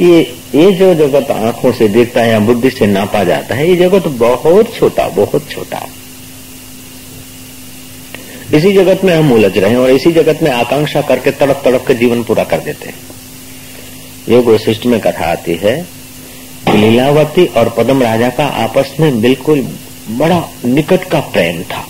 [0.00, 0.20] ये
[0.54, 4.06] ये जो जगत आँखों से देखता है या बुद्धि से नापा जाता है, ये जगत
[4.18, 5.86] बहुत छोटा बहुत छोटा।
[8.54, 11.84] इसी जगत में हम उलझ रहे हैं और इसी जगत में आकांक्षा करके तड़प तड़प
[11.86, 12.94] के जीवन पूरा कर देते हैं।
[14.28, 15.76] योग वशिष्ठ में कथा आती है।
[16.68, 19.66] लीलावती और पदम राजा का आपस में बिल्कुल
[20.10, 21.86] बड़ा निकट का प्रेम था।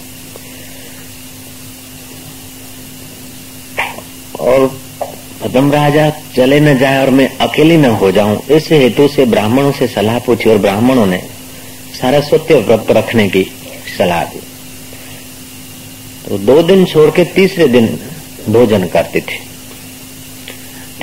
[4.41, 4.67] और
[5.43, 9.73] पदम राजा चले न जाए और मैं अकेली न हो जाऊँ, इस हेतु से ब्राह्मणों
[9.73, 11.23] से सलाह पूछी और ब्राह्मणों ने
[12.01, 13.43] सारस्वत्य व्रत रखने की
[13.99, 14.41] सलाह दी।
[16.29, 17.87] तो दो दिन छोड़ के तीसरे दिन
[18.49, 19.41] भोजन करती थी।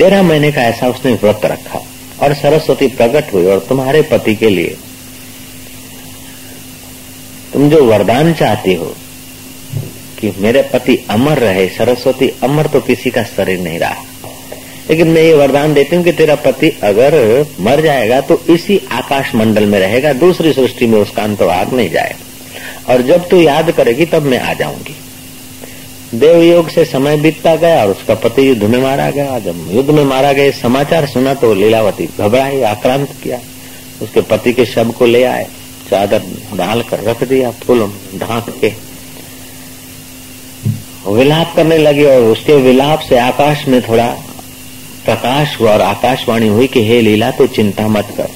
[0.00, 1.78] तेरह महीने का ऐसा उसने व्रत रखा
[2.22, 4.76] और सरस्वती प्रकट हुई और तुम्हारे पति के लिए।
[7.52, 8.94] तुम जो वरदान चाहती हो
[10.20, 14.04] कि मेरे पति अमर रहे, सरस्वती अमर तो किसी का शरीर नहीं रहा।
[14.90, 17.14] लेकिन मैं ये वरदान देती हूँ कि तेरा पति अगर
[17.60, 22.92] मर जाएगा तो इसी आकाश मंडल में रहेगा, दूसरी सृष्टि में उसका अंतवाग नहीं जाएगा।
[22.92, 24.96] और जब तू याद करेगी, तब मैं आ जाऊँगी।
[26.14, 29.90] देव योग से समय बीतता गया और उसका पति युद्ध में मारा गया। जब युद्ध
[29.90, 33.38] में मारा गया समाचार सुना तो लीलावती घबराई, आक्रांत किया।
[34.02, 35.46] उसके पति के शव को ले आए,
[35.90, 36.22] चादर
[36.54, 38.72] डाल कर रख दिया, फूल ढांक के।
[41.10, 44.06] विलाप करने लगी और उसके विलाप से आकाश में थोड़ा
[45.04, 48.28] प्रकाश हुआ और आकाशवाणी हुई कि, हे लीला तो चिंता मत कर।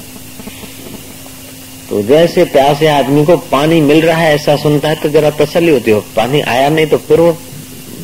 [1.91, 5.73] तो जैसे प्यासे आदमी को पानी मिल रहा है, ऐसा सुनता है तो जरा तसली
[5.73, 7.37] होती हो। पानी आया नहीं तो फिर वो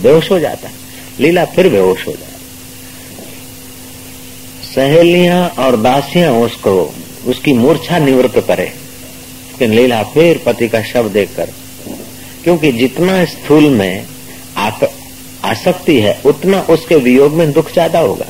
[0.02, 0.74] बेहोश हो जाता है।
[1.20, 2.28] लीला फिर बेहोश हो जाए
[4.66, 6.72] सहेलियाँ और दासियाँ उसको,
[7.26, 11.48] उसकी मूर्छा निवृत्त करे। लेकिन लीला फिर पति का शव देखकर,
[12.44, 14.06] क्योंकि जितना स्थूल में
[15.44, 18.26] आसक्ति है, उतना उसके वियोग में दुख ज़्यादा होगा।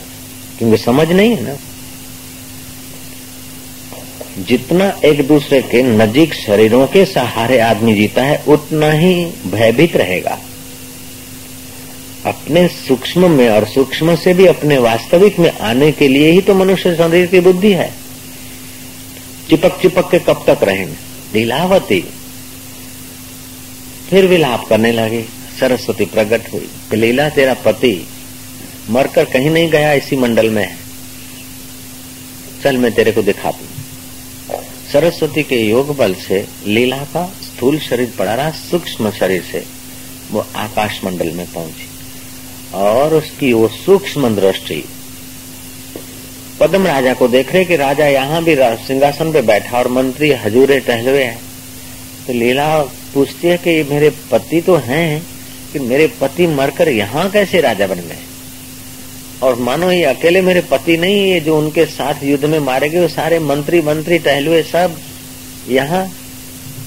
[0.58, 1.56] क्योंकि समझ नहीं है ना।
[4.40, 9.14] जितना एक दूसरे के नजीक शरीरों के सहारे आदमी जीता है, उतना ही
[9.46, 10.38] भयभीत रहेगा।
[12.26, 16.54] अपने सूक्ष्म में और सूक्ष्म से भी अपने वास्तविक में आने के लिए ही तो
[16.54, 17.94] मनुष्य शरीर की बुद्धि है।
[19.48, 20.94] चिपक चिपक के कब तक रहेंगे?
[21.38, 22.04] लीलावती।
[24.10, 25.22] फिर विलाप करने लगी।
[25.60, 28.06] सरस्वती प्रकट हुई। लीला, तेरा पति
[28.90, 30.76] मरकर कहीं नहीं गया, इसी मंडल में है।
[32.64, 33.66] चल, मैं तेरे को दिखा दू
[34.92, 39.64] सरस्वती के योग बल से लीला का स्थूल शरीर पड़ा रहा, सूक्ष्म शरीर से
[40.30, 41.89] वो आकाश मंडल में पहुँची।
[42.74, 44.82] और उसकी वो सूक्ष्म दृष्टि।
[46.60, 48.54] पद्म राजा को देख रहे कि राजा यहाँ भी
[48.86, 51.38] सिंहासन पे बैठा और मंत्री हजूरे टहलवे है।
[52.26, 52.78] तो लीला
[53.14, 55.22] पूछती है कि मेरे पति तो हैं,
[55.72, 58.18] कि मेरे पति मरकर यहाँ कैसे राजा बन गए?
[59.42, 63.08] और मानो ये अकेले मेरे पति नहीं, ये जो उनके साथ युद्ध में मारे गए
[63.08, 64.96] सारे मंत्री मंत्री टहलुए सब
[65.68, 66.06] यहाँ।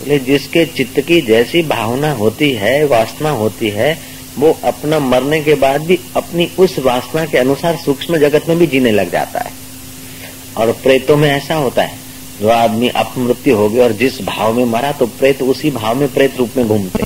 [0.07, 3.97] जिसके चित्त की जैसी भावना होती है, वासना होती है
[4.37, 8.67] वो अपना मरने के बाद भी अपनी उस वासना के अनुसार सूक्ष्म जगत में भी
[8.67, 9.51] जीने लग जाता है।
[10.57, 11.97] और प्रेतों में ऐसा होता है,
[12.41, 16.07] जो आदमी अपमृत्यु हो गया और जिस भाव में मरा तो प्रेत उसी भाव में
[16.13, 17.05] प्रेत रूप में घूमते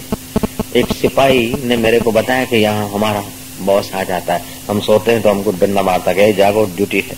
[0.75, 3.23] एक सिपाही ने मेरे को बताया कि यहाँ हमारा
[3.61, 7.15] बॉस आ जाता है। हम सोते हैं तो हमको डंडा मारता गया जागो, ड्यूटी है।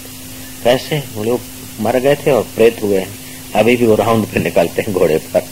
[0.63, 1.03] कैसे?
[1.15, 1.39] वो लोग
[1.81, 3.17] मर गए थे और प्रेत हुए हैं।
[3.55, 5.43] अभी भी वो राउंड पे निकलते हैं घोड़े पर।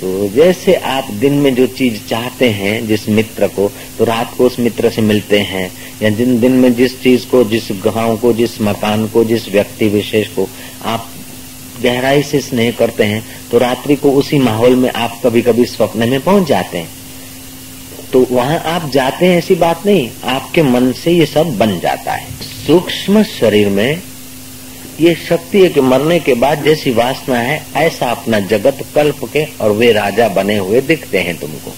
[0.00, 4.46] तो जैसे आप दिन में जो चीज़ चाहते हैं जिस मित्र को तो रात को
[4.46, 5.70] उस मित्र से मिलते हैं।
[6.02, 9.88] या जिन दिन में जिस चीज़ को, जिस गाँव को, जिस मकान को, जिस व्यक्ति
[9.88, 10.48] विशेष को
[10.84, 11.08] आप
[11.82, 16.08] गहराई से स्नेह करते हैं तो रात्रि को उसी माहौल में आप कभी कभी स्वप्न
[16.08, 16.88] में पहुँच जाते हैं।
[18.12, 22.12] तो वहाँ आप जाते हैं ऐसी बात नहीं, आपके मन से ये सब बन जाता
[22.12, 22.26] है।
[22.66, 24.02] सूक्ष्म शरीर में
[25.00, 29.46] ये शक्ति है कि मरने के बाद जैसी वासना है, ऐसा अपना जगत, कल्प के
[29.60, 31.74] और वे राजा बने हुए दिखते हैं तुमको।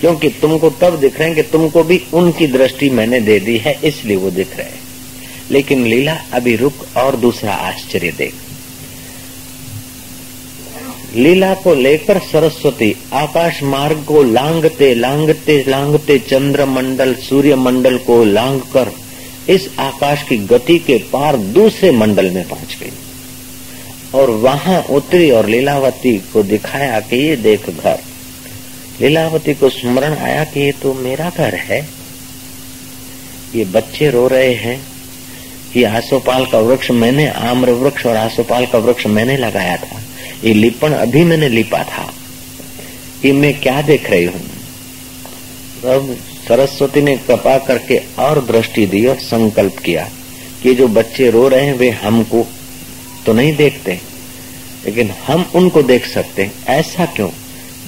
[0.00, 3.78] क्योंकि तुमको तब दिख रहे हैं कि तुमको भी उनकी दृष्टि मैंने दे दी है,
[3.84, 4.80] इसलिए वो दिख रहे हैं।
[5.50, 8.34] लेकिन लीला, अभी रुक और दूसरा आश्चर्य देख।
[11.14, 18.24] लीला को लेकर सरस्वती आकाश मार्ग को लांगते लांगते लांगते चंद्र मंडल सूर्य मंडल को
[18.24, 18.92] लांग कर
[19.48, 22.92] इस आकाश की गति के पार दूसरे मंडल में पहुँच गई।
[24.14, 27.98] और वहाँ उतरी और लीलावती को दिखाया कि ये देख घर।
[29.00, 31.80] लीलावती को स्मरण आया कि ये तो मेरा घर है।
[33.54, 34.80] ये बच्चे रो रहे हैं
[35.76, 40.00] ये आसोपाल का वृक्ष मैंने, आम्र वृक्ष और आसोपाल का वृक्ष मैंने लगाया था।
[40.44, 42.12] ये लिपण अभी मैंने लिपा था।
[43.24, 44.40] ये मैं क्या देख रही हूँ?
[45.82, 46.16] तब
[46.48, 50.08] सरस्वती ने कृपा करके और दृष्टि दी और संकल्प किया
[50.62, 52.46] कि जो बच्चे रो रहे हैं, वे हमको
[53.26, 53.98] तो नहीं देखते,
[54.84, 57.30] लेकिन हम उनको देख सकते हैं। ऐसा क्यों?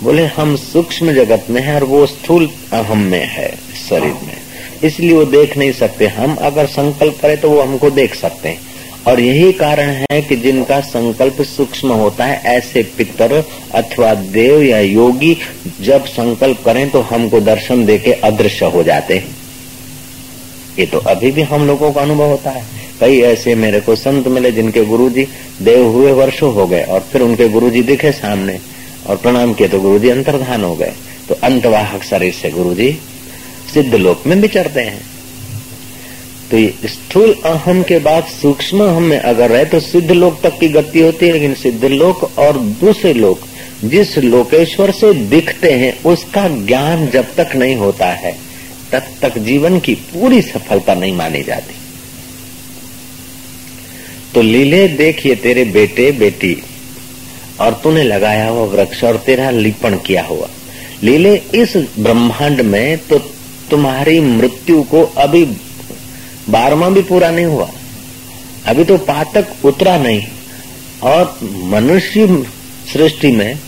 [0.03, 3.49] बोले, हम सूक्ष्म जगत में है और वो स्थूल अहम में है,
[3.89, 4.37] शरीर में।
[4.85, 8.61] इसलिए वो देख नहीं सकते। हम अगर संकल्प करें तो वो हमको देख सकते हैं।
[9.07, 13.33] और यही कारण है कि जिनका संकल्प सूक्ष्म होता है, ऐसे पितर
[13.75, 15.37] अथवा देव या योगी
[15.81, 19.37] जब संकल्प करें तो हमको दर्शन देके अदृश्य हो जाते हैं।
[20.79, 22.65] ये तो अभी भी हम लोगों का अनुभव होता है।
[23.01, 25.27] कई ऐसे मेरे को संत मिले जिनके गुरुजी
[25.63, 28.59] देव हुए वर्षों हो गए और फिर उनके गुरुजी दिखे सामने
[29.07, 30.93] और प्रणाम किए तो गुरुजी अंतर्धान हो गए।
[31.29, 32.91] तो अंतवाहक शरीर से गुरुजी
[33.75, 35.01] सिद्ध लोक में विचरते हैं।
[36.51, 40.69] तो स्थूल अहम के बाद सूक्ष्म अहम में अगर रहे तो सिद्ध लोक तक की
[40.69, 43.41] गति होती है, लेकिन सिद्ध लोक और दूसरे लोक
[43.85, 48.37] जिस लोकेश्वर से दिखते हैं, उसका ज्ञान जब तक नहीं होता है,
[48.93, 51.75] तब तक जीवन की पूरी सफलता नहीं मानी जाती।
[54.35, 56.57] तो लीले, देखिए तेरे बेटे, बेटी,
[57.61, 60.49] और तूने लगाया हुआ वृक्ष और तेरा लिपण किया हुआ।
[61.03, 63.19] लीले, इस ब्रह्मांड में तो
[63.71, 65.45] तुम्हारी मृत्यु को अभी
[66.49, 67.69] बारहवा भी पूरा नहीं हुआ।
[68.67, 70.23] अभी तो पातक उतरा नहीं।
[71.05, 71.39] और
[71.71, 72.45] मनुष्य
[72.93, 73.59] सृष्टि में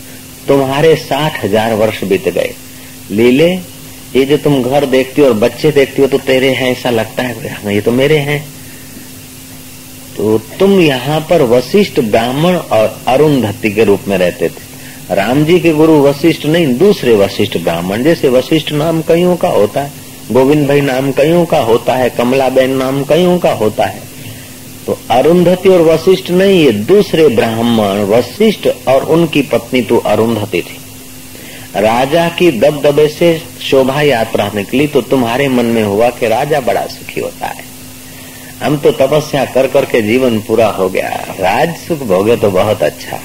[0.47, 2.53] तुम्हारे साठ हज़ार वर्ष बीत गए।
[3.11, 3.51] लीले
[4.15, 7.23] ये जो तुम घर देखती हो और बच्चे देखती हो तो तेरे हैं ऐसा लगता
[7.23, 8.41] है हाँ, ये तो मेरे हैं।
[10.17, 15.59] तो तुम यहाँ पर वशिष्ठ ब्राह्मण और अरुंधति के रूप में रहते थे। राम जी
[15.59, 20.00] के गुरु वशिष्ठ नहीं दूसरे वशिष्ठ ब्राह्मण जैसे वशिष्ठ नाम कईयों का होता है।
[20.31, 24.01] गोविंद भाई नाम कईयों का होता है कमलाबेन नाम कईयों का होता है।
[24.85, 30.77] तो अरुंधति और वशिष्ठ नहीं, ये दूसरे ब्राह्मण, वशिष्ठ और उनकी पत्नी तो अरुंधति थी।
[31.75, 36.85] राजा की दबदबे से शोभा यात्रा निकली तो तुम्हारे मन में हुआ कि राजा बड़ा
[36.85, 37.63] सुखी होता है।
[38.63, 43.19] हम तो तपस्या कर करके जीवन पूरा हो गया। राज सुख भोगे तो बहुत अच्छा।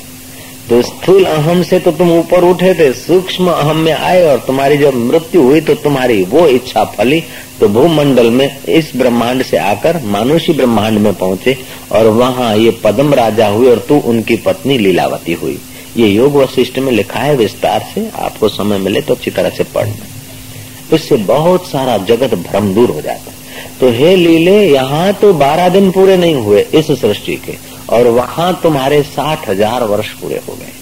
[0.68, 4.76] तो स्थूल अहम से तो तुम ऊपर उठे थे, सूक्ष्म अहम में आए और तुम्हारी
[4.78, 7.22] जब मृत्यु हुई तो तुम्हारी वो इच्छा फली
[7.60, 11.56] तो भूमंडल में इस ब्रह्मांड से आकर मानुषी ब्रह्मांड में पहुँचे
[11.92, 15.58] और वहाँ ये पद्म राजा हुए और तू उनकी पत्नी लीलावती हुई।
[15.96, 19.64] ये योग वशिष्ठ में लिखा है विस्तार से, आपको समय मिले तो अच्छी तरह से
[19.74, 23.32] पढ़ना इससे बहुत सारा जगत भ्रम दूर हो जाता।
[23.80, 27.52] तो हे लीले, यहाँ तो बारह दिन पूरे नहीं हुए इस सृष्टि के।
[27.88, 30.72] और वहाँ तुम्हारे साठ हज़ार वर्ष पूरे हो गए।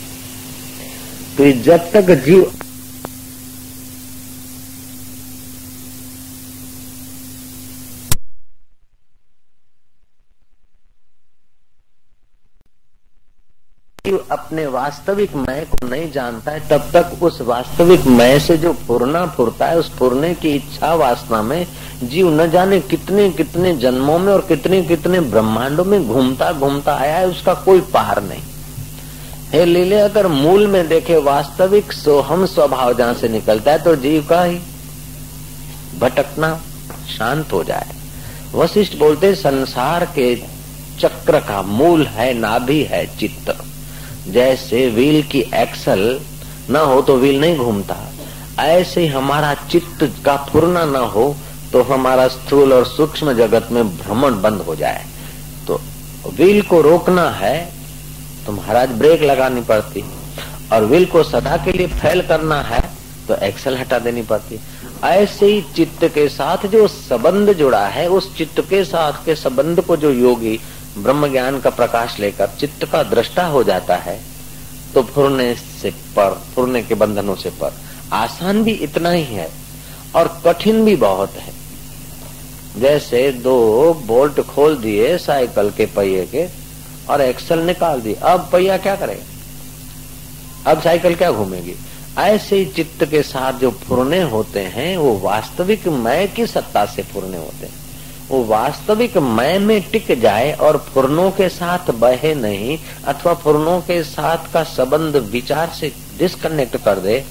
[1.36, 2.52] तो जब तक जीव
[14.30, 19.24] अपने वास्तविक मय को नहीं जानता है, तब तक उस वास्तविक मय से जो फुरना
[19.26, 21.66] फुरता है, उस फुरने की इच्छा वासना में
[22.04, 27.16] जीव न जाने कितने कितने जन्मों में और कितने कितने ब्रह्मांडों में घूमता घूमता आया
[27.16, 28.42] है, उसका कोई पार नहीं।
[29.52, 34.26] हे लीले, अगर मूल में देखे वास्तविक सोहम स्वभाव जहाँ से निकलता है तो जीव
[34.30, 34.58] का ही
[36.00, 36.54] भटकना
[37.08, 37.94] शांत हो जाए।
[38.54, 40.34] वशिष्ठ बोलते संसार के
[41.00, 43.56] चक्र का मूल है, नाभि है चित्त।
[44.26, 46.20] जैसे व्हील की एक्सल
[46.70, 47.96] न हो तो व्हील नहीं घूमता।
[48.60, 51.34] ऐसे हमारा चित्त का पूर्ण न हो
[51.72, 55.04] तो हमारा स्थूल और सूक्ष्म जगत में भ्रमण बंद हो जाए।
[55.66, 55.80] तो
[56.28, 57.56] व्हील को रोकना है
[58.46, 60.04] तो महाराज ब्रेक लगानी पड़ती।
[60.72, 62.82] और व्हील को सदा के लिए फैल करना है
[63.28, 64.60] तो एक्सल हटा देनी पड़ती।
[65.04, 69.80] ऐसे ही चित्त के साथ जो संबंध जुड़ा है, उस चित्त के साथ के संबंध
[69.80, 70.58] को जो योगी
[70.98, 74.20] ब्रह्म ज्ञान का प्रकाश लेकर चित्त का दृष्टा हो जाता है
[74.94, 77.72] तो फुरने से पर, फुरने के बंधनों से पर
[78.12, 79.48] आसान भी इतना ही है
[80.16, 81.52] और कठिन भी बहुत है।
[82.80, 86.46] जैसे दो बोल्ट खोल दिए साइकिल के पहिए के
[87.11, 91.74] और एक्सल निकाल दिए अब पहिया क्या करेगा अब साइकिल क्या घूमेगी?
[92.18, 97.02] ऐसे ही चित्त के साथ जो फुरने होते हैं, वो वास्तविक मय की सत्ता से
[97.02, 97.83] फुरने होते हैं।
[98.28, 104.02] वो वास्तविक मैं में टिक जाए और फुरनों के साथ बहे नहीं, अथवा फुरनों के
[104.04, 107.24] साथ का संबंध विचार से डिस्कनेक्ट कर दे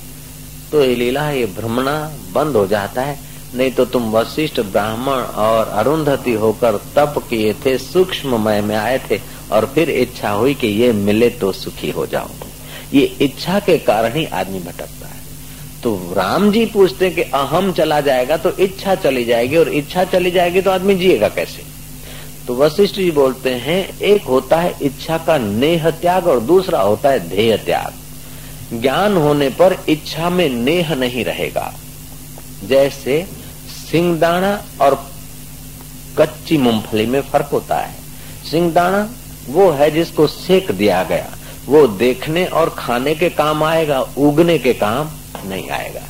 [0.71, 1.95] तो ये लीला, ये भ्रमणा
[2.33, 3.17] बंद हो जाता है।
[3.55, 8.99] नहीं तो तुम वशिष्ठ ब्राह्मण और अरुंधति होकर तप किए थे, सूक्ष्म मय में आए
[9.09, 9.19] थे,
[9.51, 12.29] और फिर इच्छा हुई कि ये मिले तो सुखी हो जाओ
[12.93, 15.02] ये इच्छा के कारण ही आदमी भटकता
[15.83, 20.03] तो राम जी पूछते हैं कि अहम चला जाएगा तो इच्छा चली जाएगी, और इच्छा
[20.03, 21.63] चली जाएगी तो आदमी जिएगा कैसे?
[22.47, 27.09] तो वशिष्ठ जी बोलते हैं, एक होता है इच्छा का नेह त्याग और दूसरा होता
[27.09, 31.73] है ध्येय त्याग। ज्ञान होने पर इच्छा में नेह नहीं रहेगा।
[32.63, 33.21] जैसे
[33.91, 34.95] सिंगदाना और
[36.17, 37.95] कच्ची मूंगफली में फ़र्क होता है।
[38.51, 39.07] सिंगदाना
[39.49, 41.27] वो है जिसको सेक दिया गया।
[41.65, 45.09] वो देखने और खाने के काम आएगा, उगने के काम
[45.45, 46.01] नहीं आएगा।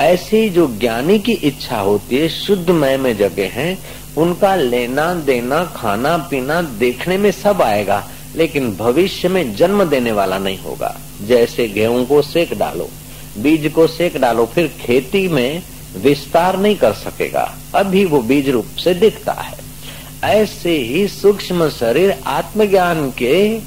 [0.00, 3.78] ऐसे जो ज्ञानी की इच्छा होती है, शुद्ध मय में जगह है,
[4.16, 10.38] उनका लेना देना, खाना पीना देखने में सब आएगा, लेकिन भविष्य में जन्म देने वाला
[10.38, 12.88] नहीं होगा। जैसे गेहूँ को सेक डालो,
[13.38, 15.62] बीज को सेक डालो, फिर खेती में
[15.96, 19.58] विस्तार नहीं कर सकेगा। अभी वो बीज रूप से दिखता है।
[20.24, 23.58] ऐसे ही सूक्ष्म शरीर आत्मज्ञान के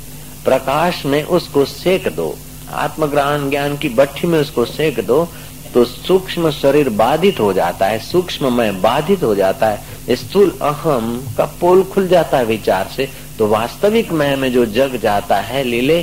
[0.45, 2.38] प्रकाश में उसको सेक दो।
[2.77, 5.27] आत्मग्रहण ज्ञान की भट्टी में उसको सेक दो
[5.73, 11.07] तो सूक्ष्म शरीर बाधित हो जाता है सूक्ष्म में बाधित हो जाता है। स्थूल अहम
[11.38, 15.63] का पोल खुल जाता है विचार से तो वास्तविक मय में जो जग जाता है
[15.63, 15.99] लीले,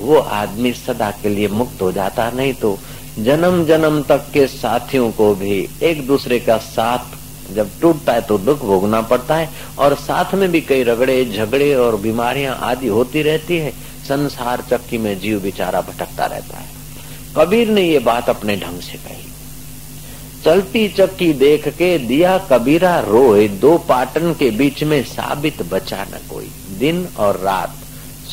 [0.00, 2.78] वो आदमी सदा के लिए मुक्त हो जाता नहीं तो
[3.18, 8.38] जन्म जन्म तक के साथियों को भी एक दूसरे का साथ जब टूटता है तो
[8.38, 13.22] दुख भोगना पड़ता है, और साथ में भी कई रगड़े, झगड़े और बीमारियाँ आदि होती
[13.22, 13.72] रहती है।
[14.08, 16.68] संसार चक्की में जीव बेचारा भटकता रहता है।
[17.36, 19.30] कबीर ने ये बात अपने ढंग से कही।
[20.44, 26.18] चलती चक्की देख के दिया कबीरा रोए, दो पाटन के बीच में साबित बचा न
[26.30, 27.74] कोई। दिन और रात,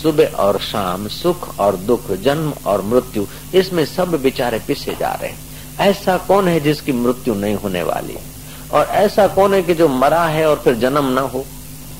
[0.02, 5.32] सुबह और शाम, सुख और दुख, जन्म और मृत्यु, इसमें सब बेचारे पिसे जा रहे
[5.32, 5.40] हैं।
[5.80, 8.16] ऐसा कौन है जिसकी मृत्यु नहीं होने वाली?
[8.74, 11.46] और ऐसा कौन है कि जो मरा है और फिर जन्म न हो?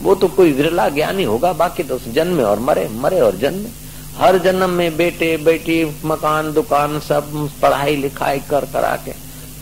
[0.02, 3.70] वो तो कोई विरला ज्ञानी होगा, बाकी तो जन्मे और मरे मरे और जन्मे।
[4.18, 9.12] हर जन्म में बेटे, बेटी, मकान, दुकान, सब पढ़ाई, लिखाई, कर, करा के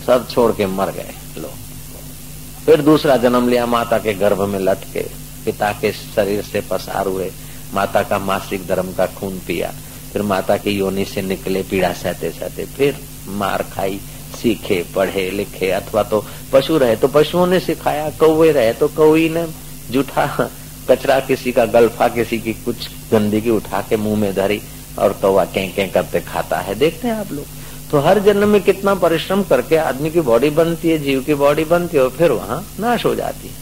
[0.06, 5.06] सब छोड़ के मर गए लोग। फिर दूसरा जन्म लिया, माता के गर्भ में लटके,
[5.44, 7.30] पिता के शरीर से पसार हुए,
[7.74, 9.72] माता का मासिक धर्म का खून पिया,
[10.12, 12.96] फिर माता की योनि से निकले पीड़ा सहते सहते, फिर
[13.28, 14.00] मार खाई,
[14.42, 19.28] सीखे, पढ़े, लिखे, अथवा तो पशु रहे तो पशुओं ने सिखाया, कौवे रहे तो कौई
[19.28, 19.46] ने
[19.90, 20.50] जूठा,
[20.90, 24.60] कचरा किसी का, गल्फा किसी की कुछ गंदगी उठा के मुँह में धरी
[24.98, 27.44] और कौवा कै कै करते खाता है। देखते हैं आप लोग।
[27.90, 31.64] तो हर जन्म में कितना परिश्रम करके आदमी की बॉडी बनती है, जीव की बॉडी
[31.64, 33.54] बनती है और फिर वहाँ नाश हो जाती है।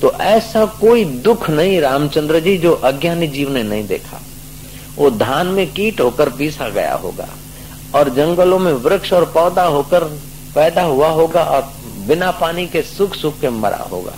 [0.00, 4.20] तो ऐसा कोई दुख नहीं रामचंद्र जी जो अज्ञानी जीव ने नहीं देखा।
[4.96, 7.28] वो धान में कीट होकर पीसा गया होगा
[7.94, 10.04] और जंगलों में वृक्ष और पौधा होकर
[10.54, 11.72] पैदा हुआ होगा और
[12.06, 14.12] बिना पानी के सुख सुख के मरा होगा।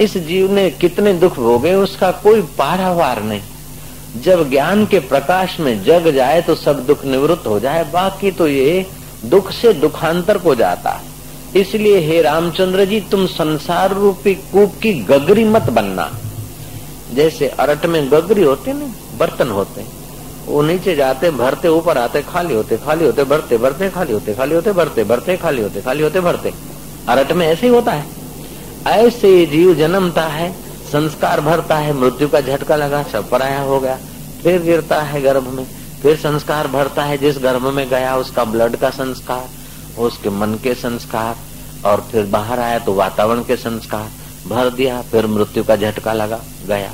[0.00, 5.82] इस जीव ने कितने दुख भोगे उसका कोई पारावार नहीं। जब ज्ञान के प्रकाश में
[5.84, 8.86] जग जाए तो सब दुख निवृत्त हो जाए, बाकी तो ये
[9.24, 11.00] दुख से दुखांतर को जाता
[11.56, 16.10] इसलिए हे रामचंद्र जी, तुम संसार रूपी कूप की गगरी मत बनना।
[17.14, 19.84] जैसे अरट में गगरी होते ना बर्तन होते
[20.46, 24.54] वो नीचे जाते, भरते, ऊपर आते, खाली होते खाली होते, भरते भरते, खाली होते खाली
[24.54, 26.52] होते, भरते भरते, खाली होते खाली होते, भरते।
[27.08, 28.23] अरट में ऐसे ही होता है।
[28.86, 30.52] ऐसे जीव जन्मता है,
[30.92, 33.98] संस्कार भरता है, मृत्यु का झटका लगा सब पराया हो गया,
[34.42, 35.64] फिर गिरता है गर्भ में,
[36.02, 39.48] फिर संस्कार भरता है, जिस गर्भ में गया उसका ब्लड का संस्कार,
[39.98, 41.36] उसके मन के संस्कार,
[41.84, 44.10] और फिर बाहर आया तो वातावरण के संस्कार,
[44.48, 46.92] भर दिया, फिर मृत्यु का झटका लगा, गया।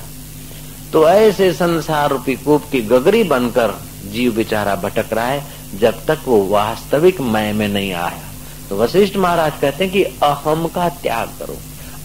[0.92, 3.74] तो ऐसे संसार रूपी कूप की गगरी बनकर
[4.12, 8.22] जीव बेचारा भटक रहा है, जब तक वो वास्तविक मय में नहीं आया।
[8.68, 11.56] तो वशिष्ठ महाराज कहते हैं कि अहम का त्याग करो।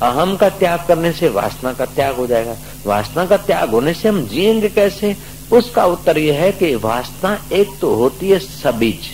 [0.04, 4.10] अहम का त्याग करने से वासना का त्याग हो जाएगा। वासना का त्याग होने से
[4.10, 5.16] हम जिएँगे कैसे?
[5.54, 9.10] उसका उत्तर यह है कि वासना एक तो होती है सबीज।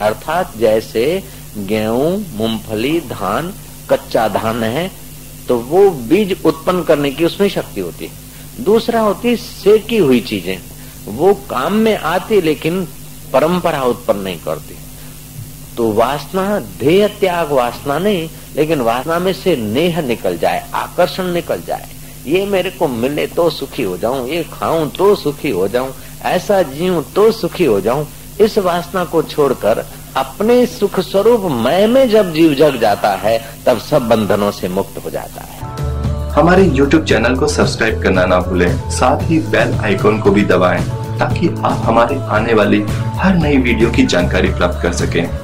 [0.00, 1.22] अर्थात जैसे
[1.58, 3.52] गेहूँ, मूंगफली, धान,
[3.90, 4.90] कच्चा धान है
[5.48, 10.58] तो वो बीज उत्पन्न करने की उसमें शक्ति होती है। दूसरा होती सेकी हुई चीज़ें।
[11.06, 12.84] वो काम में आती लेकिन
[13.32, 14.76] परंपरा उत्पन्न नहीं करती।
[15.76, 21.62] तो वासना ध्येय त्याग वासना नहीं, लेकिन वासना में से नेह निकल जाए, आकर्षण निकल
[21.66, 21.88] जाए।
[22.26, 25.94] ये मेरे को मिले तो सुखी हो जाऊँ, ये खाऊं तो सुखी हो जाऊँ,
[26.24, 28.06] ऐसा जीऊं तो सुखी हो जाऊँ।
[28.40, 29.84] इस वासना को छोड़कर
[30.16, 35.04] अपने सुख स्वरूप मैं में जब जीव जग जाता है, तब सब बंधनों से मुक्त
[35.04, 35.70] हो जाता है।
[36.32, 40.82] हमारे YouTube चैनल को सब्सक्राइब करना ना भूलें, साथ ही बेल आइकॉन को भी दबाएँ,
[41.18, 42.80] ताकि आप हमारे आने वाली
[43.18, 45.41] हर नई वीडियो की जानकारी प्राप्त कर सकें।